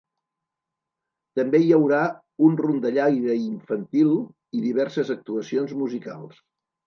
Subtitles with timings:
[1.39, 1.99] També hi haurà
[2.47, 4.09] un rondallaire infantil
[4.61, 6.43] i diverses actuacions musicals.